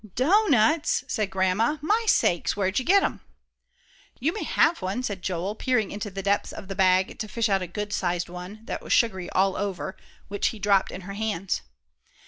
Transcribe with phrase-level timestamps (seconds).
[0.15, 1.77] "Doughnuts?" said Grandma.
[1.79, 2.57] "My sakes!
[2.57, 3.21] where'd you get 'em?"
[4.19, 7.49] "You may have one," said Joel, peering into the depths of the bag to fish
[7.49, 9.95] out a good sized one, that was sugary all over,
[10.27, 11.61] which he dropped in her hands.